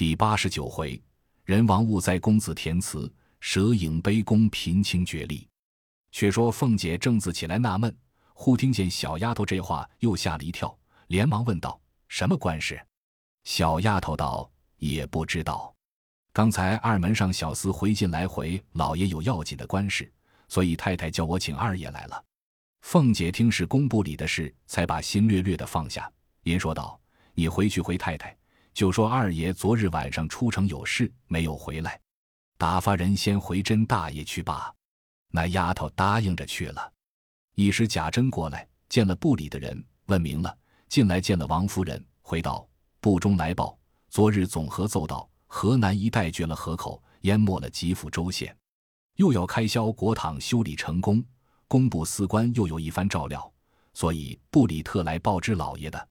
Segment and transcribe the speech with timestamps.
[0.00, 0.98] 第八十九回，
[1.44, 5.46] 人亡物在公子填词，蛇影卑公贫亲绝力。
[6.10, 7.94] 却说凤姐正自起来纳闷，
[8.32, 10.74] 忽听见小丫头这话，又吓了一跳，
[11.08, 11.78] 连忙问道
[12.08, 12.80] ：“什么官事？”
[13.44, 14.50] 小丫头道
[14.80, 15.70] ：“也不知道。
[16.32, 20.10] 刚才二门上小厮回进来回，老爷有要紧的官事，
[20.48, 22.24] 所以太太叫我请二爷来了。”
[22.80, 26.10] 凤姐听是工部里的事，才把心略略的放下，
[26.44, 26.98] 言说道
[27.36, 28.34] ：“你回去回太太，
[28.72, 32.00] 就说二爷昨日晚上出城有事，没有回来，
[32.56, 34.72] 打发人先回甄大爷去罢。”
[35.32, 36.92] 那丫头答应着去了。
[37.54, 40.56] 一时贾珍过来见了部里的人，问明了，
[40.88, 42.68] 进来见了王夫人，回道
[43.00, 43.78] ：“部中来报，
[44.08, 48.56] 昨日总河奏道，河南一带决了河口，淹没了吉府州县，
[49.16, 51.22] 又要开销国堂修理成功。”
[51.68, 53.52] 工部司官又有一番照料，
[53.94, 56.08] 所以部里特来报知老爷的。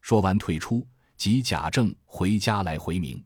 [0.00, 0.84] 说完退出，
[1.16, 3.22] 即贾政回家来回明。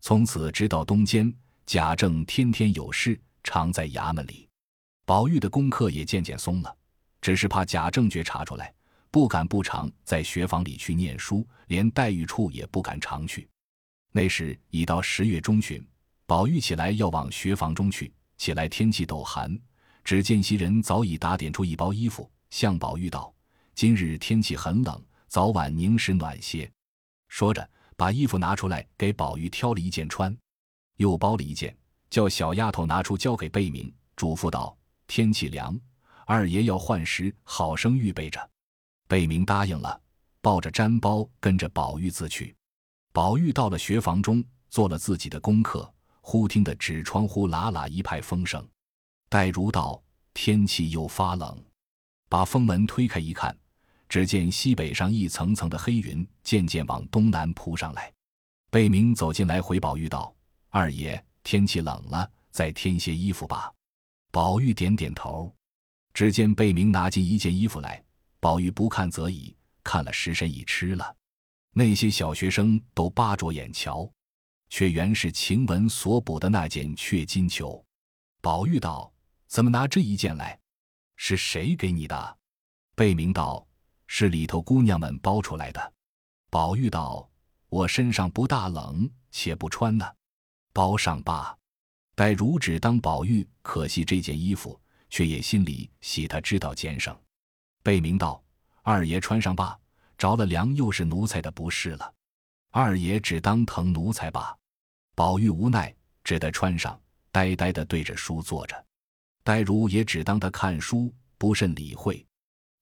[0.00, 1.32] 从此直到东间，
[1.66, 4.48] 贾政天天有事，常在衙门里。
[5.04, 6.76] 宝玉的功课也渐渐松了，
[7.20, 8.72] 只是怕贾政觉查出来，
[9.10, 13.48] 不敢不常在学房里去念书，连黛玉处也不敢常去。
[14.12, 15.86] 那时已到十月中旬，
[16.26, 19.58] 宝玉起来要往学房中去，起来天气陡寒。
[20.04, 23.34] 只见袭人早已打点出一包衣服，向宝玉道
[23.74, 26.70] ：“今日天气很冷，早晚宁时暖些。”
[27.34, 30.32] 说着，把衣服拿出来给宝玉挑了一件穿，
[30.98, 31.76] 又包了一件，
[32.08, 35.76] 叫小丫头拿出交给贝明，嘱咐道：“天气凉，
[36.26, 38.38] 二爷要换时，好生预备着。”
[39.08, 40.00] 贝明答应了，
[40.40, 42.54] 抱着毡包跟着宝玉自去。
[43.12, 48.64] 宝玉到了学房中，做了自己的功课，忽听得纸窗户啦啦一派风声。
[49.28, 50.00] 黛如道
[50.34, 51.64] ：“天气又发冷，
[52.28, 53.58] 把风门推开一看，
[54.14, 58.12] 只见西北上一层层的黑云渐渐往东南扑上来。”
[58.70, 60.32] 贝明走进来回宝玉道
[60.70, 63.74] ：“二爷，天气冷了，再添些衣服吧。”
[64.30, 65.52] 宝玉点点头。
[66.12, 68.00] 只见贝明拿进一件衣服来，
[68.38, 71.12] 宝玉不看则已，看了时辰已吃了。
[71.72, 74.08] 那些小学生都扒着眼瞧，
[74.70, 77.84] 却原是晴雯所补的那件雀金裘。
[78.40, 79.12] 宝玉道。
[79.48, 80.56] 怎么拿这一件来？
[81.16, 82.38] 是谁给你的？
[82.94, 83.66] 贝明道
[84.06, 85.92] ：“是里头姑娘们包出来的。”
[86.50, 87.28] 宝玉道
[87.68, 90.06] ：“我身上不大冷，且不穿呢，
[90.72, 91.56] 包上罢。”
[92.14, 97.16] 黛如只当宝玉可惜这件衣服，却也心里喜他知道俭省。
[97.82, 98.40] 贝明道
[98.82, 99.76] ：“二爷穿上罢，
[100.16, 102.14] 着了凉又是奴才的不是了。
[102.70, 104.56] 二爷只当疼奴才罢。”
[105.16, 107.00] 宝玉无奈，只得穿上，
[107.32, 108.84] 呆呆的对着书坐着。
[109.42, 112.24] 黛如也只当他看书，不甚理会。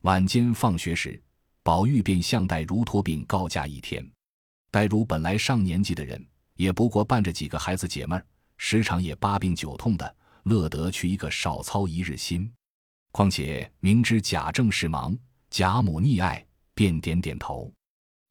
[0.03, 1.21] 晚间放学时，
[1.63, 4.05] 宝玉便向黛如托病告假一天。
[4.69, 6.21] 黛如本来上年纪的人，
[6.57, 8.27] 也不过伴着几个孩子解闷儿，
[8.57, 12.53] 时常也八病九痛的，乐得去一个少操一日心。
[13.13, 15.17] 况且明知贾政事忙，
[15.51, 17.73] 贾母溺爱，便点点头。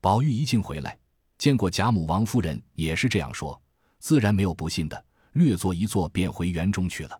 [0.01, 0.99] 宝玉一进回来，
[1.37, 3.59] 见过贾母、王夫人，也是这样说，
[3.97, 7.17] 自然没有不信的，略坐一坐，便回园中去了。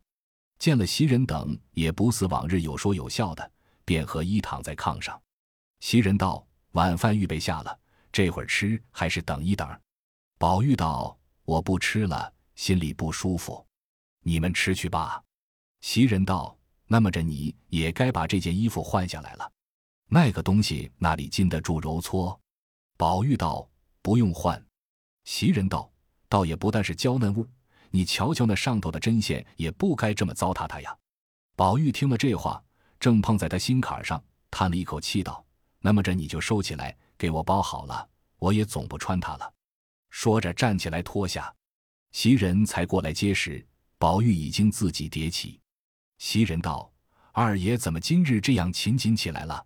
[0.60, 3.50] 见了袭人等，也不似往日有说有笑的，
[3.92, 5.22] 便和衣躺在炕上。
[5.82, 6.48] 袭人道
[6.80, 7.78] ：“晚饭预备下了，
[8.10, 9.68] 这会儿吃还是等一等？”
[10.40, 13.68] 宝玉道：“我不吃了，心里不舒服，
[14.22, 15.22] 你们吃去吧。”
[15.84, 16.58] 袭人道
[16.88, 19.52] ：“那么着你也该把这件衣服换下来了，
[20.08, 22.40] 那个东西哪里禁得住揉搓？”
[22.96, 23.70] 宝玉道
[24.02, 24.66] ：“不用换。”
[25.26, 25.92] 袭人道
[26.30, 27.46] ：“倒也不但是娇嫩物。”
[27.94, 30.98] 你瞧瞧那上头的针线，也不该这么糟蹋它呀。
[31.58, 32.64] 宝玉听了这话，
[33.02, 35.44] 正碰在他心坎上，叹了一口气道
[35.82, 38.08] ：“那么这你就收起来，给我包好了，
[38.38, 39.54] 我也总不穿它了。”
[40.12, 41.54] 说着站起来脱下。
[42.12, 43.66] 袭人才过来接时，
[43.98, 45.60] 宝玉已经自己叠起。
[46.20, 46.94] 袭人道
[47.34, 49.66] ：“二爷怎么今日这样勤谨起来了？”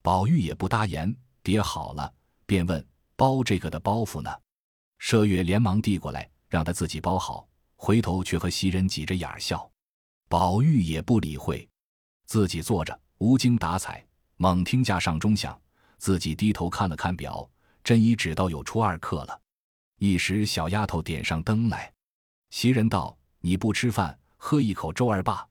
[0.00, 2.10] 宝玉也不答言，叠好了，
[2.46, 2.82] 便问
[3.14, 4.30] ：“包这个的包袱呢？”
[4.98, 7.46] 麝月连忙递过来，让他自己包好。
[7.76, 9.70] 回头却和袭人挤着眼笑，
[10.28, 11.68] 宝玉也不理会，
[12.30, 14.06] 自己坐着无精打采。
[14.36, 15.60] 猛听架上钟响，
[15.98, 17.50] 自己低头看了看表，
[17.82, 19.40] 真已只到有初二刻了。
[19.98, 21.92] 一时小丫头点上灯来，
[22.50, 25.44] 袭人道：“你不吃饭，喝一口粥儿罢，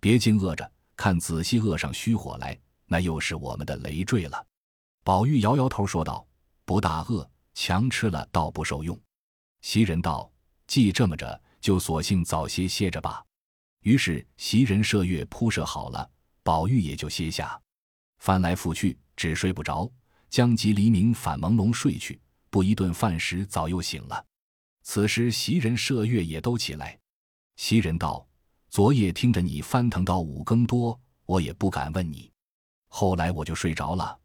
[0.00, 0.72] 别惊饿着。
[0.96, 4.46] 看仔细饿上虚火来，那又是我们的累赘了。”
[5.04, 6.26] 宝玉摇摇头说道
[6.64, 8.98] ：“不大饿，强吃了倒不受用。”
[9.60, 10.32] 袭人道
[10.66, 13.22] ：“既这么着。”就索性早些歇着吧。
[13.80, 16.10] 于是袭人、麝月铺设好了，
[16.44, 17.60] 宝玉也就歇下，
[18.18, 19.90] 翻来覆去只睡不着，
[20.28, 22.20] 将及黎明反朦胧睡去。
[22.50, 24.24] 不一顿饭时，早又醒了。
[24.82, 26.96] 此时袭人、麝月也都起来。
[27.56, 28.24] 袭人道
[28.68, 32.30] ：“昨夜听着你翻腾到五更多，我也不敢问你。
[32.88, 34.16] 后来我就睡着了，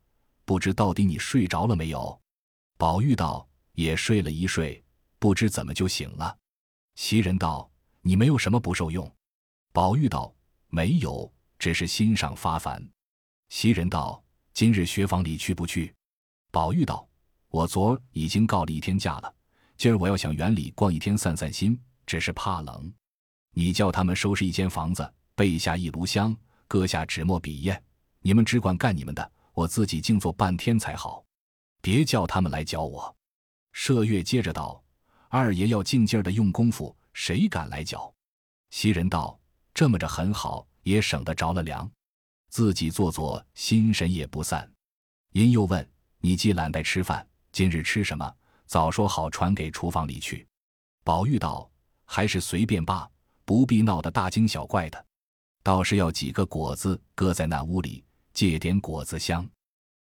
[0.43, 2.21] 不知到底你睡着了没有？”
[2.77, 4.83] 宝玉道：“也睡了一睡，
[5.19, 6.37] 不知怎么就醒了。”
[6.95, 7.71] 袭人道
[8.01, 9.09] ：“你没有什么不受用？”
[9.71, 10.35] 宝玉道
[10.67, 12.83] ：“没有，只是心上发烦。”
[13.49, 14.23] 袭人道
[14.53, 15.93] ：“今日学房里去不去？”
[16.49, 17.07] 宝玉道
[17.49, 19.35] ：“我昨儿已经告了一天假了，
[19.77, 22.91] 今儿我要想园里逛一天散散心，只是怕冷。
[23.51, 26.35] 你叫他们收拾一间房子，备下一炉香，
[26.67, 27.79] 搁下纸墨笔砚，
[28.21, 31.23] 你们只管干你们的，我自己静坐半天才好。
[31.81, 33.15] 别叫他们来教我。”
[33.73, 34.83] 麝月接着道
[35.29, 38.13] ：“二爷要静静的用功夫，谁敢来教？”
[38.71, 39.39] 袭人道
[39.73, 41.89] ：“这么着很好，也省得着了凉，
[42.49, 44.71] 自己坐坐，心神也不散。”
[45.33, 45.87] 因又问。
[46.21, 48.35] 你既懒得吃饭，今日吃什么？
[48.65, 50.45] 早说好，传给厨房里去。
[51.05, 51.71] 宝玉道
[52.03, 53.09] ：“还是随便罢，
[53.45, 55.05] 不必闹得大惊小怪的。
[55.63, 58.03] 倒是要几个果子搁在那屋里，
[58.33, 59.49] 借点果子香。”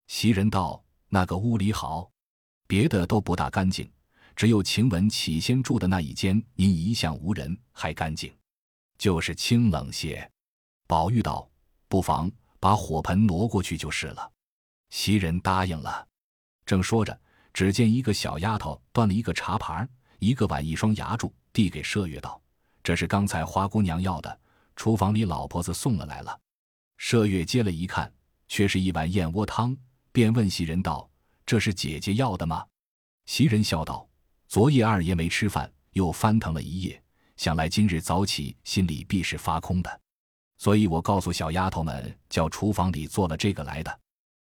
[0.08, 2.10] 袭人道：“那个屋里好，
[2.66, 3.86] 别的都不大干净，
[4.34, 8.34] 只有晴雯起先住的那一间，因一向无人，还干净，
[8.96, 10.26] 就是清冷些。”
[10.86, 11.48] 宝玉道
[11.88, 12.30] ：“不妨
[12.60, 14.32] 把火盆挪过去就是了。”
[14.90, 16.06] 袭人答应了，
[16.64, 17.18] 正说着，
[17.52, 19.88] 只见一个小丫头端了一个茶盘、
[20.20, 22.40] 一个碗、一双牙柱，递给麝月道
[22.84, 24.40] ：“这是刚才花姑娘要的，
[24.76, 26.38] 厨房里老婆子送了来了。”
[26.98, 28.10] 麝月接了一看，
[28.46, 29.76] 却是一碗燕窝汤，
[30.12, 31.10] 便问袭人道
[31.44, 32.64] ：“这是姐姐要的吗？”
[33.26, 34.08] 袭人笑道
[34.46, 37.02] ：“昨夜二爷没吃饭，又翻腾了一夜，
[37.36, 40.00] 想来今日早起，心里必是发空的，
[40.58, 44.00] 所以我告诉小丫头们，叫厨房里做了这个来的。”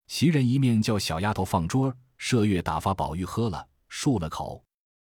[0.09, 4.63] 袭人一面叫小丫头放桌，麝月打发宝玉喝了，漱了口。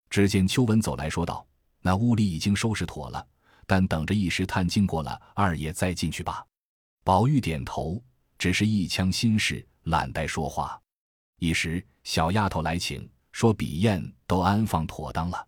[0.09, 1.45] 只见秋文走来说道
[1.83, 3.27] ：“那屋里已经收拾妥了，
[3.67, 6.47] 但等着一时探经过了，二爷再进去吧。”
[7.03, 8.01] 宝玉点头，
[8.39, 10.81] 只是一腔心事，懒得说话。
[11.41, 15.47] 一时小丫头来请，说笔砚都安放妥当了。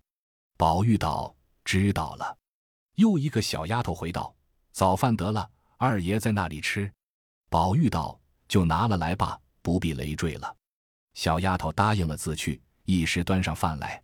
[0.57, 1.33] 宝玉道
[1.65, 2.37] ：“知道了。”
[2.97, 4.35] 又一个小丫头回道
[4.77, 6.93] ：“早饭得了，二爷在那里吃。”
[7.49, 8.21] 宝玉道。
[8.47, 10.57] 就拿了来吧，不必累赘了。
[11.15, 12.63] 小丫头答应了，自去。
[12.85, 14.01] 一时端上饭来，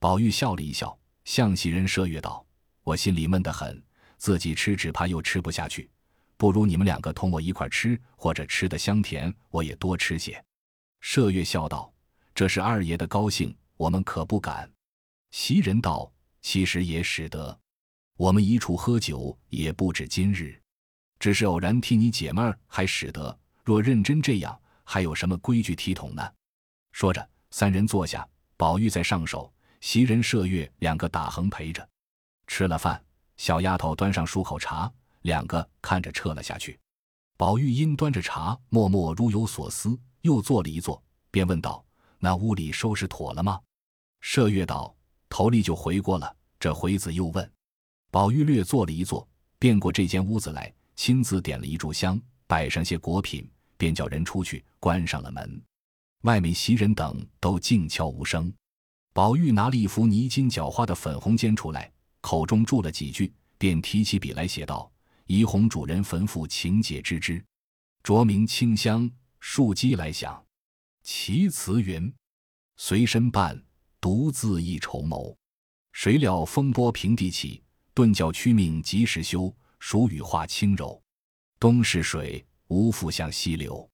[0.00, 2.44] 宝玉笑了一笑，向袭人、麝月道
[2.82, 3.80] ：“我心里闷得很，
[4.16, 5.88] 自己吃只怕又吃不下去，
[6.36, 10.44] 不如你们两个同我一块吃，或者吃的香甜，我也多吃些。”
[11.00, 11.92] 麝月笑道
[12.34, 14.68] ：“这是二爷的高兴，我们可不敢。”
[15.30, 16.10] 袭人道
[16.42, 17.56] ：“其实也使得，
[18.16, 20.58] 我们一处喝酒也不止今日，
[21.18, 26.22] 只是偶然替你解闷儿，还使得。”若认真这样，还有什么规矩体统呢？
[26.92, 28.26] 说着，三人坐下，
[28.56, 31.86] 宝玉在上手，袭人、麝月两个打横陪着。
[32.46, 33.04] 吃了饭，
[33.36, 34.88] 小丫头端上漱口茶，
[35.22, 36.78] 两个看着撤了下去。
[37.36, 41.02] 宝玉因端着茶，默默如有所思，又坐了一坐，
[41.32, 41.84] 便问道
[42.18, 43.60] ：“那屋里收拾妥了吗？”
[44.22, 44.94] 麝月道
[45.28, 47.52] ：“头里就回过了。”这回子又问。
[48.16, 49.28] 宝玉略坐了一坐，
[49.58, 53.46] 便过这间屋子来，亲自点了一炷香，摆上些果品。
[53.76, 55.62] 便叫人出去关上了门，
[56.22, 58.50] 外面袭人等都静悄无声。
[59.12, 61.92] 宝玉拿了一幅泥金角花的粉红笺出来，
[62.22, 64.90] 口中注了几句，便提起笔来写道
[65.28, 67.44] ：“怡红主人坟父情节之之，
[68.02, 69.10] 着名清香，
[69.40, 70.42] 树基来响。
[71.02, 72.10] 其词云：
[72.78, 73.62] 随身伴，
[74.00, 75.36] 独自一筹谋。
[75.92, 77.62] 谁料风波平地起，
[77.96, 79.52] 顿教屈命及时休。
[79.78, 81.02] 暑雨化轻柔，
[81.58, 83.88] 冬是水。”无复向西流，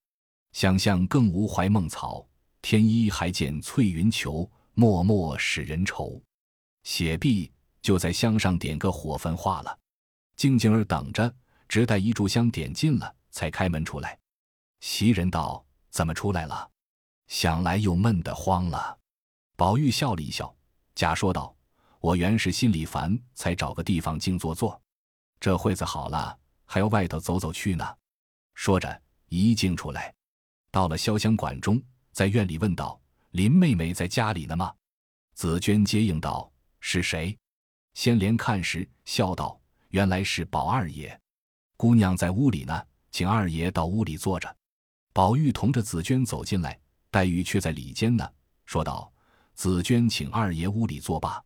[0.52, 2.26] 想象更无怀梦草。
[2.62, 6.18] 天一还见翠云裘，脉脉使人愁。
[6.84, 9.78] 写毕，就在香上点个火焚化了。
[10.36, 11.30] 静静儿等着，
[11.68, 14.18] 直待一炷香点尽了，才开门出来。
[14.80, 16.70] 袭人道：“怎么出来了？
[17.26, 18.98] 想来又闷得慌了。”
[19.54, 20.56] 宝玉笑了一笑，
[20.94, 21.54] 假说道
[22.02, 24.78] ：“我原是心里烦，才找个地方静坐坐。
[25.38, 27.96] 这会子好了，还要外头走走去呢。”
[28.54, 30.12] 说着，一径出来，
[30.72, 31.80] 到了潇湘馆中，
[32.10, 34.74] 在院里问道：“林妹妹在家里呢吗？”
[35.34, 37.38] 紫娟接应道：“是谁？”
[37.94, 41.16] 先莲看时，笑道：“原来是宝二爷，
[41.76, 44.56] 姑娘在屋里呢，请二爷到屋里坐着。”
[45.14, 46.76] 宝玉同着紫娟走进来，
[47.12, 48.28] 黛玉却在里间呢，
[48.66, 49.12] 说道
[49.54, 51.40] ：“紫娟，请二爷屋里坐吧。”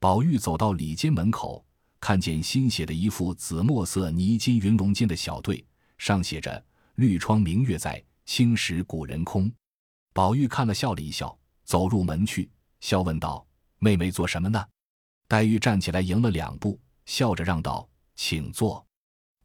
[0.00, 1.62] 宝玉走到里间门口，
[2.00, 5.62] 看见新写的一副紫墨色泥金云龙间的小对。
[5.98, 6.64] 上写着
[6.96, 9.52] “绿窗明月在，青石古人空”。
[10.14, 13.46] 宝玉看了，笑了一笑，走入门去，笑问道
[13.78, 14.64] ：“妹妹做什么呢？”
[15.28, 18.82] 黛玉站起来迎了两步，笑着让道：“请坐，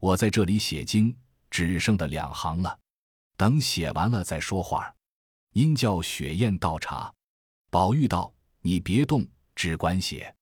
[0.00, 1.14] 我在这里写经，
[1.50, 2.78] 只剩的两行了，
[3.36, 4.90] 等写完了再说话。”
[5.52, 7.12] 因叫雪雁倒茶。
[7.68, 8.32] 宝玉道
[8.62, 9.22] ：“你别动，
[9.54, 10.34] 只管写。”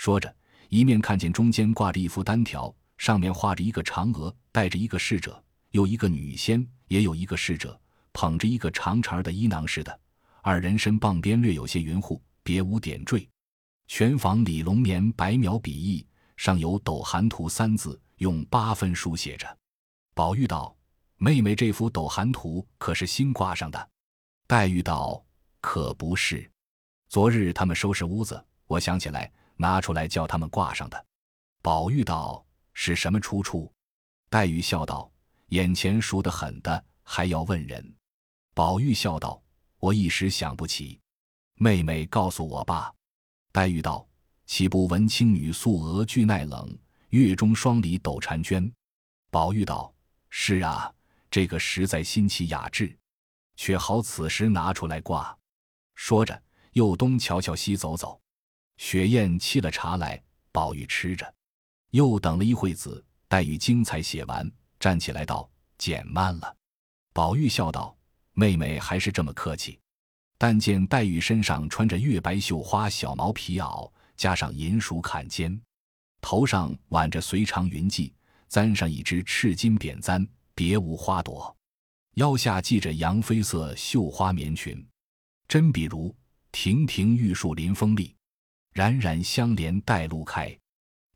[0.00, 0.34] 说着，
[0.70, 7.78] 一面看见中间挂着一幅单条，上面画着一个嫦娥，带着一个侍者，有一个女仙，也有一个侍者，
[8.14, 10.00] 捧着一个长长的衣囊似的。
[10.40, 13.28] 二人身傍边略有些云雾，别无点缀。
[13.88, 16.06] 全仿李龙年白描笔意，
[16.38, 19.54] 上有“斗寒图”三字，用八分书写着。
[20.14, 20.74] 宝玉道
[21.20, 23.90] ：“妹妹这幅斗寒图可是新挂上的？”
[24.48, 25.22] 黛玉道
[25.60, 26.50] ：“可不是，
[27.10, 29.30] 昨日他们收拾屋子，我想起来
[29.60, 31.06] 拿出来叫他们挂上的。”
[31.60, 33.70] 宝玉道：“是什么出处？”
[34.30, 35.10] 黛玉笑道
[35.50, 37.94] ：“眼前熟得很的，还要问人？”
[38.54, 39.40] 宝玉笑道
[39.78, 40.98] ：“我一时想不起，
[41.56, 42.92] 妹妹告诉我吧。”
[43.52, 44.08] 黛玉道
[44.46, 46.78] ：“岂不闻青女素娥惧耐冷，
[47.10, 48.72] 月中霜里斗婵娟？”
[49.30, 49.92] 宝玉道
[50.30, 50.92] ：“是啊，
[51.30, 52.96] 这个实在新奇雅致，
[53.56, 55.36] 却好此时拿出来挂。”
[55.94, 58.20] 说着，又东瞧瞧，西走走。
[58.80, 60.20] 雪雁沏了茶来，
[60.50, 61.34] 宝玉吃着，
[61.90, 66.56] 又等了一会子，黛玉精彩写完，站起来道：“减慢了。”
[67.12, 67.94] 宝玉笑道
[68.32, 69.78] ：“妹妹还是这么客气。”
[70.38, 75.60] 但见黛玉身上穿着月白绣花小毛皮袄，加上银鼠坎肩，
[76.22, 78.10] 头上挽着随长云髻，
[78.48, 81.54] 簪上一只赤金扁簪，别无花朵，
[82.14, 84.84] 腰下系着洋绯色绣花棉裙，
[85.46, 86.16] 真比如
[86.50, 88.16] 亭亭玉树临风丽，
[88.72, 90.56] 冉冉香莲带露开。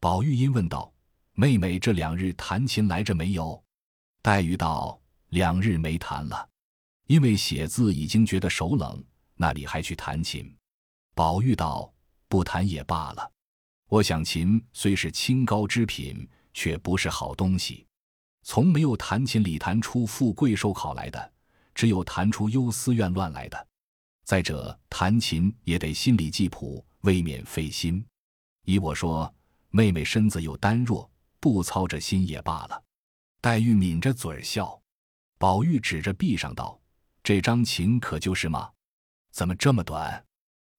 [0.00, 0.92] 宝玉因问道
[1.34, 3.62] ：“妹妹这两日弹琴来着没有？”
[4.23, 6.49] 黛玉道：“两日没弹了，
[7.06, 9.02] 因为写字已经觉得手冷。”
[9.37, 10.54] 那里还去弹琴？
[11.14, 11.92] 宝玉道
[12.28, 13.30] ：“不弹也罢了。
[13.88, 17.87] 我想琴虽是清高之品，却不是好东西。
[18.42, 21.32] 从没有弹琴里弹出富贵寿考来的，
[21.75, 23.66] 只有弹出忧思怨乱来的。
[24.25, 28.04] 再者，弹琴也得心里记谱，未免费心。
[28.64, 29.32] 依我说，
[29.70, 32.82] 妹妹身子又单弱，不操着心也罢了。”
[33.40, 34.78] 黛玉抿着嘴儿笑。
[35.37, 36.80] 宝玉指着壁上道
[37.23, 38.70] ：“这张琴可就是吗？”
[39.30, 40.25] 怎么这么短？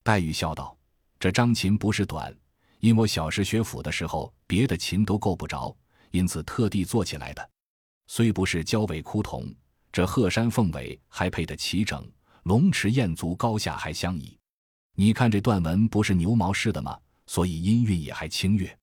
[0.03, 0.75] 黛玉笑道
[1.20, 2.36] ：“这张琴不是短，
[2.79, 5.75] 因我小时学府的时候，别的琴都够不着，
[6.10, 7.50] 因此特地做起来的。
[8.08, 9.53] 虽不是交尾枯桐，
[9.91, 12.10] 这鹤山凤尾还配得齐整，
[12.44, 14.36] 龙池燕足高下还相宜。
[14.95, 16.97] 你看这断文不是牛毛似的吗？
[17.27, 18.75] 所以音韵也还清越。”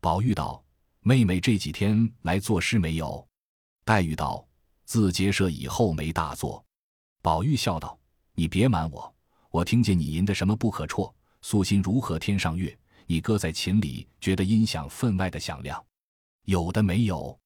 [0.00, 0.62] 宝玉道
[1.00, 3.24] ：“妹妹这几天来作诗没有？”
[3.84, 4.46] 黛玉道
[4.84, 6.64] ：“自结社以后没大作。”
[7.22, 7.96] 宝玉笑道。
[8.32, 9.14] 你别瞒我，
[9.50, 11.12] 我听见你吟的什么不可辍，
[11.42, 12.74] 素心如何天上月？
[13.06, 15.84] 你搁在琴里，觉得音响分外的响亮，
[16.44, 17.38] 有的没有？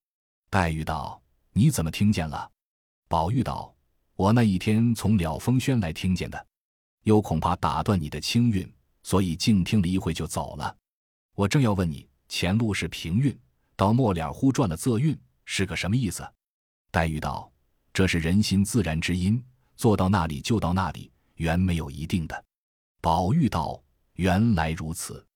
[0.50, 1.20] 黛玉道
[1.52, 2.48] ：“你怎么听见了？”
[3.08, 3.74] 宝玉道
[4.14, 6.46] ：“我那一天从了风轩来听见的，
[7.04, 8.70] 又恐怕打断你的清韵，
[9.02, 10.76] 所以静听了一会就走了。
[11.34, 13.38] 我正要问你，前路是平韵，
[13.76, 16.28] 到末了忽转了仄韵，是个什么意思？”
[16.90, 17.50] 黛玉道
[17.92, 19.42] ：“这是人心自然之音。”
[19.76, 22.44] 做到那里就到那里，原没有一定的。
[23.00, 23.82] 宝玉道
[24.14, 25.26] ：“原来如此，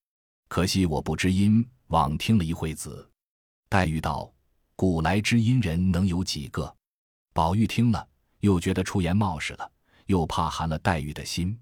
[0.47, 3.11] 可惜我不知音，枉听了一会子。”
[3.67, 4.33] 黛玉道
[4.77, 6.73] ：“古来知音人能有几个？”
[7.33, 8.07] 宝玉听了，
[8.39, 9.69] 又觉得出言冒失了，
[10.09, 11.55] 又怕寒了黛玉的心，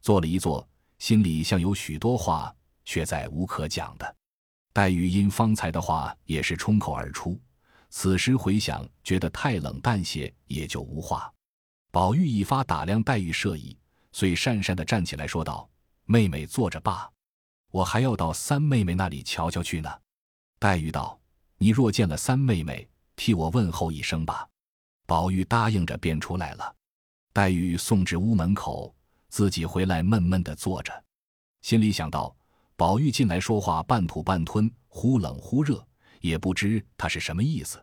[0.00, 0.66] 坐了一坐，
[0.98, 2.54] 心里像有许多话，
[2.86, 4.16] 却再无可讲的。
[4.72, 7.38] 黛玉因方才的话也是冲口而出，
[7.90, 11.30] 此时回想，觉得太冷淡些，也就无话。
[11.90, 13.76] 宝玉一发打量黛玉设意，
[14.10, 15.68] 遂讪讪的站起来说道
[16.06, 17.06] ：“妹妹坐着罢，
[17.70, 19.90] 我还要到三妹妹那里瞧瞧去呢。”
[20.58, 21.20] 黛玉道
[21.58, 24.48] ：“你若见了三妹妹，替我问候一声吧。”
[25.04, 26.74] 宝玉答应着，便出来了。
[27.32, 28.94] 黛玉送至屋门口，
[29.28, 30.92] 自己回来闷闷的坐着，
[31.62, 32.34] 心里想到：
[32.76, 35.86] 宝玉进来说话半吐半吞，忽冷忽热，
[36.20, 37.82] 也不知他是什么意思。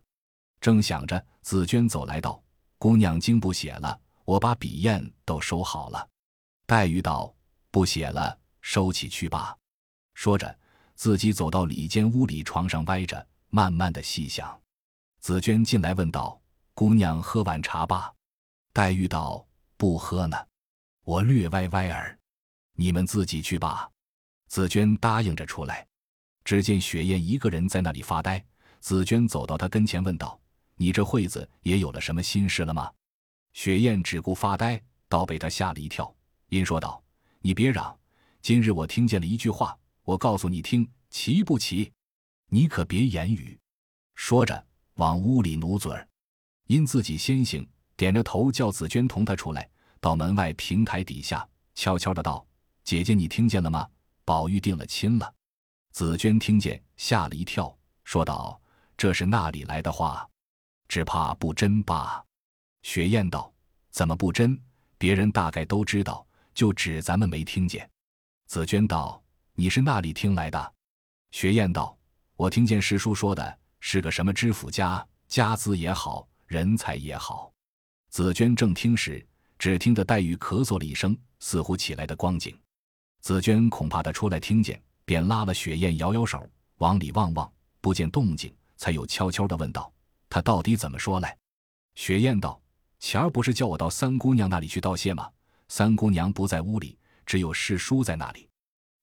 [0.61, 2.41] 正想着，紫娟走来道。
[2.77, 6.07] 姑娘经不写了，我把笔砚都收好了。
[6.65, 7.33] 黛玉道
[7.71, 9.57] ：“不写了，收起去吧。”
[10.13, 10.57] 说着，
[10.95, 14.57] 自己走到里间屋里，床上歪着，慢慢的细想。
[15.19, 16.39] 紫娟进来问道
[16.73, 18.13] ：“姑娘喝碗茶吧？”
[18.71, 19.45] 黛玉道
[19.77, 20.37] ：“不喝呢，
[21.03, 22.17] 我略歪歪儿，
[22.73, 23.89] 你们自己去吧。”
[24.47, 25.85] 紫娟答应着出来，
[26.43, 28.43] 只见雪雁一个人在那里发呆。
[28.79, 30.39] 紫娟走到她跟前问道。
[30.81, 32.89] 你这会子也有了什么心事了吗？
[33.51, 36.15] 雪雁只顾发呆，倒被他吓了一跳，
[36.47, 37.03] 因说道
[37.43, 37.99] ：“你别嚷，
[38.41, 41.91] 今日我听见了一句话，我告诉你听，奇不奇？
[42.47, 43.59] 你可别言语。”
[44.15, 46.07] 说着，往屋里努嘴儿。
[46.67, 47.67] 因自己先行，
[47.99, 52.47] 点着头叫紫娟同他出来，到门外平台底下，悄悄的道
[52.81, 53.85] ：“姐姐，你听见了吗？
[54.23, 55.33] 宝玉定了亲了。”
[55.91, 58.57] 紫娟听见，吓了一跳，说道
[58.95, 60.25] ：“这是那里来的话？
[60.87, 62.23] 只怕不真吧。”
[62.83, 63.51] 雪雁道
[63.91, 64.57] ：“怎么不真？
[64.97, 67.85] 别人大概都知道，就只咱们没听见。”
[68.47, 69.21] 紫娟道
[69.55, 70.73] ：“你是那里听来的？”
[71.31, 71.97] 雪雁道
[72.37, 77.51] ：“我听见师叔说的，是个什么知府家，家资也好，人才也好。”
[78.09, 79.25] 紫娟正听时，
[79.57, 82.57] 只听得黛玉咳嗽了一声，似乎起来的光景。
[83.21, 84.81] 紫娟恐怕他出来听见。
[85.05, 86.47] 便拉了雪雁，摇摇手，
[86.77, 87.51] 往里望望，
[87.81, 89.91] 不见动静，才又悄悄地问道
[90.29, 91.35] ：“他到底怎么说来？”
[91.97, 92.61] 雪雁道
[93.01, 95.27] ：“前儿不是叫我到三姑娘那里去道谢吗？
[95.67, 98.47] 三姑娘不在屋里，只有世叔在那里。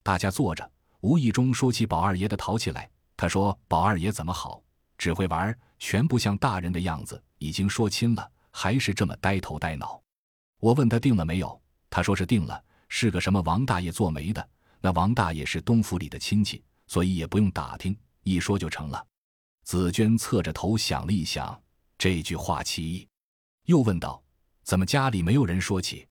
[0.05, 0.71] 大家坐着，
[1.01, 2.89] 无意中说起宝二爷的淘气来。
[3.17, 4.63] 他说宝二爷怎么好，
[4.97, 7.21] 只会玩，全不像大人的样子。
[7.39, 10.03] 已经说亲了，还是这么呆头呆脑。
[10.61, 11.61] 我问他定了没有，
[11.91, 14.49] 他说是定了，是个什么王大爷做媒的。”
[14.81, 19.07] 那王大爷是东府里的亲戚，所以也不用打听，一说就成了。
[19.65, 21.61] 紫娟侧着头想了一想，
[21.99, 23.07] 这句话奇异，
[23.65, 24.23] 又问道
[24.65, 26.07] ：“怎么家里没有人说起？”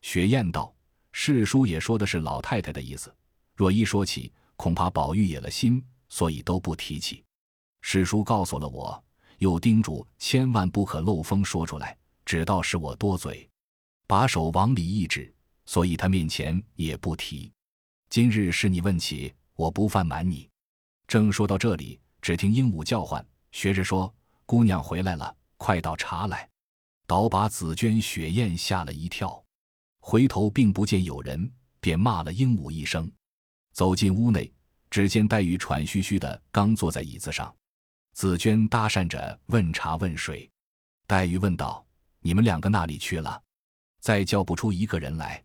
[0.00, 0.74] 雪雁道
[1.12, 3.14] ：“世叔也说的是老太太的意思，
[3.54, 7.22] 若一说起，恐怕宝玉野了心，所以都不提起。
[7.82, 9.02] 世叔告诉了我，
[9.42, 13.50] 又叮嘱千万不可漏风说出来，只道是我多嘴，
[14.06, 15.34] 把手往里一指，
[15.66, 17.50] 所以他面前也不提。”
[18.08, 20.48] 今日是你问起，我不犯瞒你。
[21.08, 24.14] 正说到这里，只听鹦鹉叫唤，学着说
[24.46, 26.48] ：“姑娘回来了，快倒茶来。”
[27.04, 29.42] 倒把紫鹃、雪雁吓了一跳，
[29.98, 33.10] 回头并不见有人，便骂了鹦鹉一声，
[33.72, 34.52] 走进屋内，
[34.88, 37.52] 只见黛玉喘吁吁的刚坐在椅子上，
[38.12, 40.48] 紫鹃搭讪着问茶问水。
[41.06, 41.84] 黛玉问道
[42.20, 43.42] ：“你们两个那里去了？
[44.00, 45.42] 再叫不出一个人来。”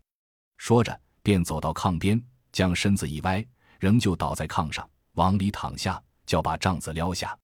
[0.58, 2.22] 说着，便走到炕边。
[2.50, 3.46] 将身子一歪，
[3.78, 7.38] 仍旧倒在炕上，往里躺下，叫把帐子撩下。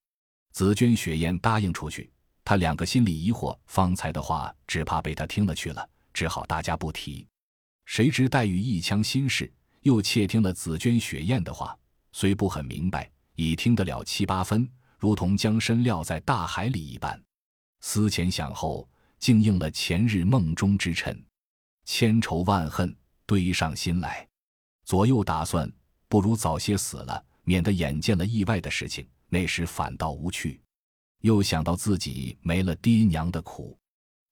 [0.53, 2.11] 紫鹃、雪雁答应出去。
[2.43, 7.27] 他两个心里疑惑，方才的话只怕被他听了去了，只好大家不提。
[7.85, 11.79] 谁知黛玉一腔心事，又窃听了紫鹃、雪雁的话，
[12.13, 14.69] 虽不很明白，已听得了七八分，
[15.05, 17.23] 如同将身撂在大海里一般。
[17.83, 18.89] 思前想后，
[19.19, 21.15] 竟应了前日梦中之谶，
[21.85, 24.27] 千愁万恨堆上心来。
[24.87, 25.71] 左右打算，
[26.09, 30.59] 不如早些死了，免得眼见了意外的事情，那时反倒无趣。
[31.21, 33.79] 又想到自己没了爹娘的苦，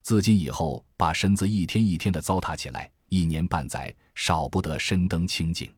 [0.02, 5.70] 自今以后把身子一天一天的糟蹋起来，一年半载少不得身登清净。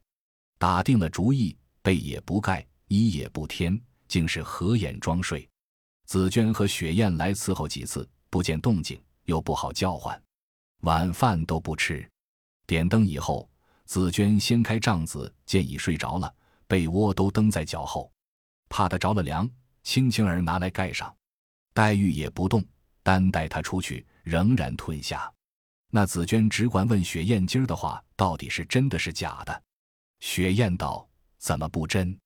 [0.57, 3.77] 打定了主意，被也不盖，衣也不添，
[4.09, 5.49] 竟是合眼装睡。
[6.07, 10.21] 紫鹃和雪雁来伺候几次，不见动静，又不好叫唤，
[10.81, 12.09] 晚饭都不吃。
[12.67, 13.49] 点灯以后。
[13.87, 16.35] 紫娟掀开帐子，见已睡着了，
[16.67, 18.11] 被窝都蹬在脚后，
[18.71, 19.47] 怕他着了凉，
[19.83, 21.15] 轻轻儿拿来盖上。
[21.75, 22.65] 黛玉也不动，
[23.03, 25.31] 单带他出去，仍然吞下。
[25.91, 29.63] 那紫娟只管问雪雁今儿的话到底是真的是假的。
[30.21, 32.19] 雪雁道：“怎么不真？”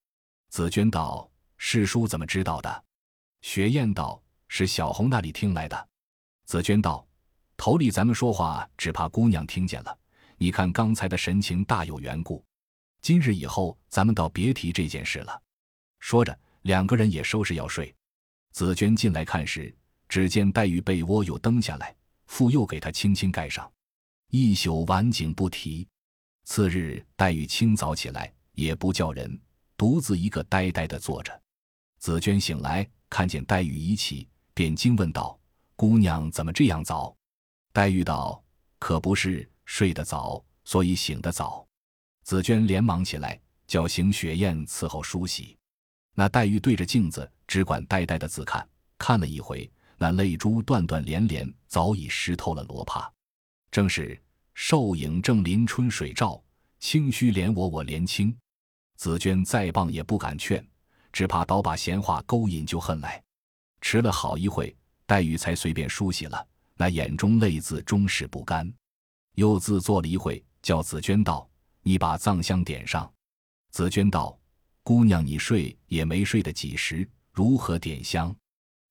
[0.51, 1.28] 紫娟道
[1.59, 2.85] ：“师叔怎么知道的？”
[3.43, 5.89] 雪雁道：“是小红那里听来的。”
[6.47, 7.07] 紫娟道
[7.59, 9.99] ：“头里咱们说话，只怕姑娘听见了。”
[10.41, 12.45] 你看刚才的神情大有缘故，
[13.03, 15.43] 今日以后咱们倒别提这件事了。
[15.99, 17.93] 说着，两个人也收拾要睡。
[18.53, 19.77] 紫娟进来看时，
[20.09, 21.93] 只见黛玉被窝又蹬下来，
[22.27, 23.69] 复又给她轻轻盖上，
[24.31, 25.89] 一宿晚景不提。
[26.45, 29.41] 次日，黛玉清早起来，也不叫人，
[29.77, 31.43] 独自一个呆呆的坐着。
[31.99, 35.39] 紫娟醒来，看见黛玉已起，便惊问道
[35.77, 37.15] ：“姑娘怎么这样早？”
[37.73, 38.43] 黛玉道
[38.79, 41.63] ：“可不是。”睡得早，所以醒得早。
[42.25, 45.59] 紫娟连忙起来，叫醒雪雁伺候梳洗。
[46.15, 53.13] 那黛玉对着镜子，只管呆呆的自看，看了一回，那泪珠断断连连，早已湿透了罗帕。
[53.71, 54.19] 正是
[54.55, 56.43] 瘦影正临春水照，
[56.81, 58.35] 清虚怜我我怜清。
[58.97, 60.67] 紫娟再棒也不敢劝，
[61.19, 63.21] 只怕倒把闲话勾引就恨来。
[63.81, 64.73] 迟了好一会，
[65.05, 68.73] 黛玉才随便梳洗了，那眼中泪自终是不干。
[69.35, 71.51] 又自坐了一会，叫紫娟道
[71.83, 73.13] ：“你把藏香点上。”
[73.73, 74.39] 紫娟道
[74.85, 78.33] ：“姑娘，你睡也没睡得几时，如何点香？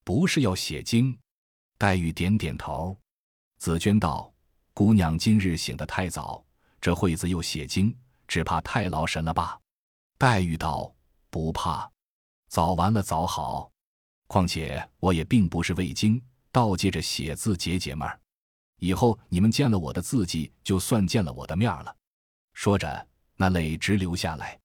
[0.03, 1.17] 不是要写经？”
[1.79, 2.99] 黛玉点点头。
[3.57, 4.29] 紫娟道
[4.75, 6.45] ：“姑娘今日醒得太早，
[6.81, 9.57] 这会子又写经，只怕太劳神了吧？”
[10.19, 10.93] 黛玉道
[11.31, 11.89] ：“不怕，
[12.47, 13.71] 早完了早好。
[14.27, 18.19] 况且我也并不是未经，倒借着写字解解闷儿。
[18.79, 21.95] 以后你们见了我的字迹，就算见了我的面了。”
[22.53, 24.59] 说着，那泪直流下来。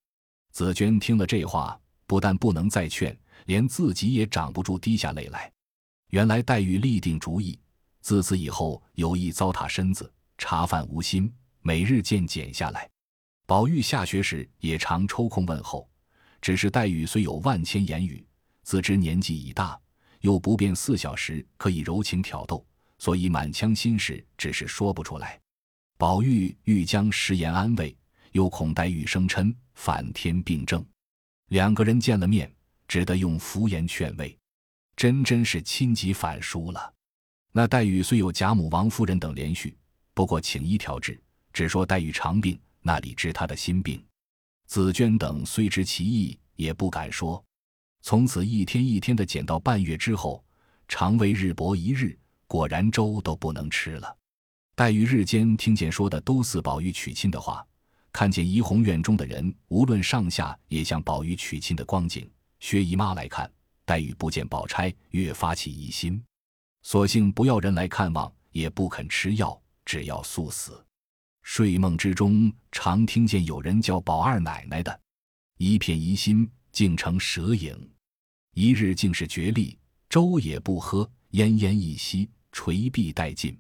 [0.51, 3.17] 紫娟听了这话，不但不能再劝，
[3.47, 5.51] 连自己也掌不住滴下泪来。
[6.09, 7.59] 原来黛玉立定主意，
[8.01, 12.91] 自此以后有意糟蹋身子，茶饭无心，每日渐减下来。
[13.47, 15.89] 宝玉下学时也常抽空问候，
[16.43, 18.23] 只是黛玉虽有万千言语，
[18.65, 19.81] 自知年纪已大，
[20.21, 22.67] 又不便四小时可以柔情挑逗，
[22.99, 25.41] 所以满腔心事只是说不出来。
[25.97, 27.97] 宝玉欲将食言安慰，
[28.33, 30.85] 又恐黛玉生嗔，反添病症。
[31.51, 32.53] 两个人见了面，
[32.89, 34.37] 只得用敷言劝慰，
[34.97, 36.93] 真真是亲急反疏了。
[37.53, 39.77] 那黛玉虽有贾母、王夫人等连续，
[40.13, 42.59] 不过请医调治，只说黛玉长病。
[42.81, 44.05] 那里知他的心病？
[44.73, 47.45] 紫娟等虽知其意，也不敢说。
[48.01, 50.43] 从此一天一天的减到半月之后，
[50.89, 54.17] 肠胃日薄一日，果然粥都不能吃了。
[54.75, 57.63] 黛玉日间听见说的都似宝玉娶亲的话，
[58.13, 62.27] 看见怡红院中的人无论上下也像宝玉娶亲的光景，
[62.59, 63.53] 薛姨妈来看
[63.85, 66.25] 黛玉不见宝钗，越发起疑心，
[66.81, 70.83] 索性不要人来看望，也不肯吃药，只要速死。
[71.43, 75.01] 睡梦之中，常听见有人叫宝二奶奶的，
[75.59, 77.91] 一片疑心，竟成蛇影。
[78.55, 79.79] 一日竟是绝力，
[80.09, 83.59] 粥也不喝，奄奄一息，垂臂殆尽。